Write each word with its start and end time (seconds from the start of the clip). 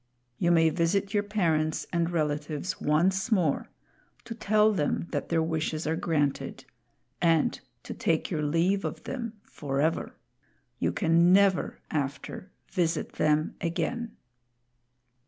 You 0.39 0.49
may 0.49 0.71
visit 0.71 1.13
your 1.13 1.21
parents 1.21 1.85
and 1.93 2.09
relatives 2.09 2.81
once 2.81 3.31
more, 3.31 3.69
to 4.25 4.33
tell 4.33 4.73
them 4.73 5.05
that 5.11 5.29
their 5.29 5.43
wishes 5.43 5.85
are 5.85 5.95
granted 5.95 6.65
and 7.21 7.59
to 7.83 7.93
take 7.93 8.31
your 8.31 8.41
leave 8.41 8.83
of 8.83 9.03
them 9.03 9.33
forever. 9.43 10.15
You 10.79 10.91
can 10.91 11.31
never, 11.31 11.77
after, 11.91 12.51
visit 12.67 13.11
them 13.11 13.53
again." 13.61 14.17